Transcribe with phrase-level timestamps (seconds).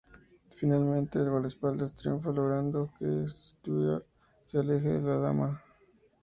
[0.55, 4.03] Finalmente, el guardaespaldas triunfa logrando que Stewart
[4.45, 5.61] se aleje de la dama.